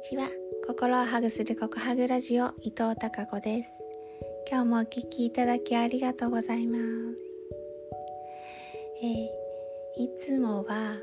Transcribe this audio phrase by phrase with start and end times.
[0.00, 0.30] ちは。
[0.66, 3.72] 心をハグするココハグラジオ伊藤孝子です。
[4.50, 6.82] 今日もお聞きいただきありがとうございます、
[9.02, 10.96] えー、いつもは、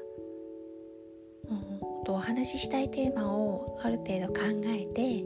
[1.48, 1.54] う
[2.02, 5.20] ん、とお話ししたいテーマをある程度考えて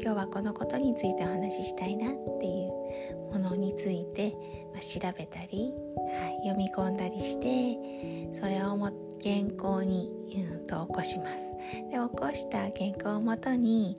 [0.00, 4.34] 今日はこのことについてお話ししたいなっていうものについて、
[4.72, 11.52] まあ、調べたり、はい、読み込んだりしてそれをも原稿に、うん、と起こします。
[11.90, 13.98] で起こした原稿をもとに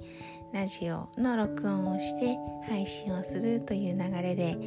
[0.53, 4.57] ラジオの録音をして配信をするという流れで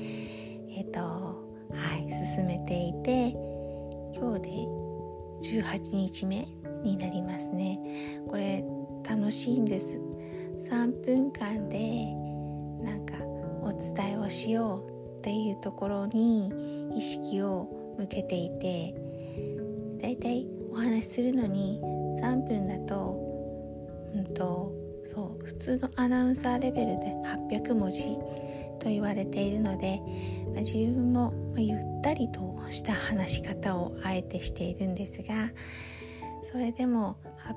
[0.71, 1.37] えっ、ー、とは
[1.97, 3.31] い進めていて
[4.15, 4.49] 今日で
[5.59, 6.49] 18日目
[6.83, 7.81] になりますね。
[8.29, 8.65] これ
[9.09, 10.01] 楽しいんです。
[10.71, 12.07] 3分間で
[12.83, 13.15] なんか
[13.63, 14.85] お伝えをしよ
[15.17, 16.51] うっていうところに
[16.97, 18.95] 意識を向けていて
[20.01, 21.81] だいたいお話しするのに
[22.23, 23.17] 3分だと
[24.15, 24.73] うんと
[25.05, 27.07] そう普通のアナウンサーレベルで
[27.51, 28.17] 800文字
[28.79, 30.01] と言われているので、
[30.47, 35.51] まあ、自分もゆったりとした話し方をあえてしているんですが
[36.51, 37.17] それでも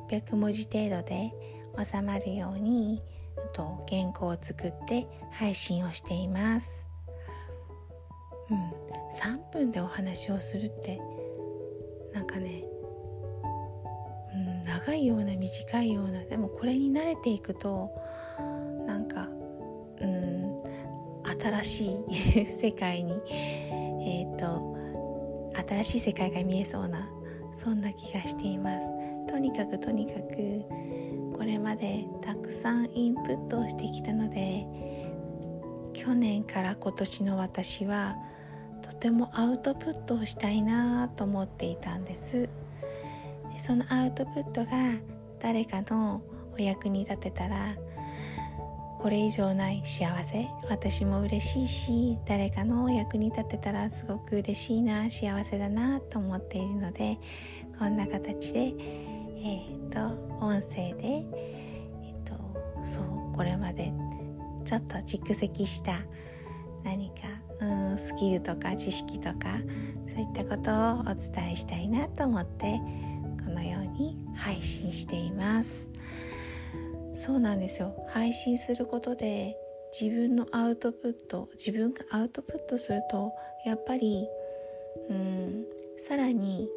[0.09, 1.33] 800文字程度で
[1.83, 3.02] 収まるように
[3.53, 6.88] と原稿を作って配信をしています。
[8.50, 8.57] うん、
[9.19, 11.00] 3分でお話をするって
[12.14, 12.64] なんかね、
[14.33, 17.92] うん、長いような短いようなでもこれに慣れていくと
[18.86, 19.30] なんか、
[20.02, 20.64] うん、
[21.41, 24.73] 新しい 世界にえっ、ー、と
[25.67, 27.09] 新しい世界が見えそうな
[27.58, 28.89] そんな気がしています。
[29.28, 30.64] とにかくとにかく
[31.36, 34.67] これまでたくさんインプットをしてきたので
[35.94, 38.16] 去年から今年の私は
[38.84, 42.50] とてもアウトプットをしたいなと思っていたんです。
[43.52, 44.72] でそのアウトプットが
[45.40, 46.22] 誰かの
[46.56, 47.75] お役に立てたら
[49.00, 50.47] これ以上ない幸せ。
[50.69, 57.18] 私も嬉しいし誰かのお役に立てたらすごく嬉しいな幸せだなと思っているので
[57.78, 58.74] こんな形で
[59.46, 60.00] えっ、と
[60.40, 61.25] 音声で
[62.03, 62.34] えっ、と
[62.86, 63.91] そうこれまで
[64.63, 66.00] ちょっと蓄積した
[66.84, 67.16] 何か
[67.98, 69.58] スキルとか知識とか
[70.08, 72.80] そういったことをお伝えしたいなと思って
[73.46, 75.92] このように配信しています。
[77.14, 77.96] そうなんですよ。
[78.09, 79.56] 配信することで
[80.00, 83.31] 自分のアウトプット自分がアウトプットすると
[83.66, 84.28] やっぱり
[85.10, 85.66] うん
[85.98, 86.68] さらに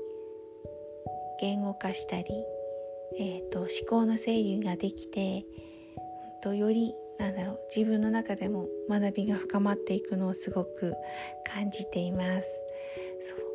[1.40, 2.24] 言語化したり、
[3.18, 5.44] えーと、思考の整理ができて
[6.42, 10.94] とよりなんだろう自分の中でも学びが深まっていくのをすごく
[11.44, 12.62] 感じています。
[13.20, 13.46] そう。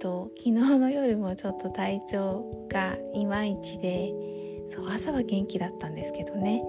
[0.00, 4.10] と昨日の夜もちょっと体調がいまいちで
[4.68, 6.62] そう朝は元気だったんですけどね。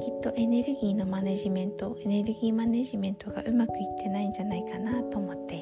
[0.00, 5.54] きっとエネルギーのマネジメントエネルギーマネジメントがうまくいってないんじゃないかなと思って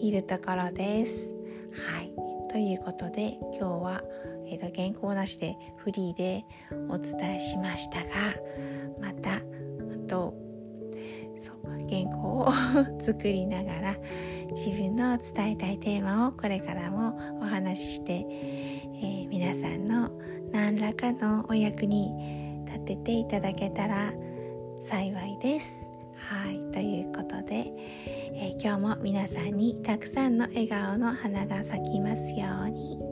[0.00, 1.36] いるところです。
[1.72, 2.12] はい。
[2.48, 4.02] ということで今日は
[4.50, 6.44] えー、と原稿なしでフリーで
[6.88, 8.10] お伝えしましたが
[9.00, 9.40] また
[10.10, 10.34] と
[11.38, 11.56] そう
[11.88, 12.52] 原稿を
[13.00, 13.96] 作りながら
[14.50, 20.10] 自分の伝えたいテーマをこれからもお話しして、えー、皆さんの
[20.52, 24.12] 何らかのお役に立てていただけたら
[24.78, 25.88] 幸いです。
[26.16, 27.72] はいということで、
[28.34, 33.09] えー、今日も皆さんにたくさんの笑顔の花が咲きますように。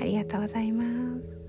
[0.00, 1.43] ありがとうございます。